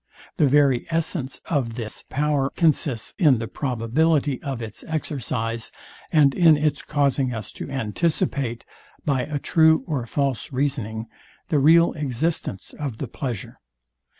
[0.37, 5.71] The very essence of this consists in the probability of its exercise,
[6.11, 8.65] and in its causing us to anticipate,
[9.05, 11.05] by a true or false reasoning,
[11.49, 13.59] the real existence of the pleasure.